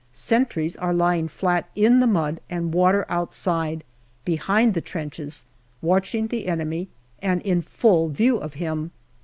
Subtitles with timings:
[0.11, 3.83] Sentries are lying flat in the mud and water outside,
[4.25, 5.45] behind the trenches,
[5.79, 6.87] watching the enemy
[7.21, 8.89] and in full view of him.